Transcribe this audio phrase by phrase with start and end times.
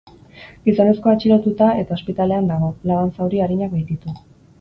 [0.67, 4.17] Gizonezkoa atxilotuta eta ospitalean dago, laban zauri arinak baititu.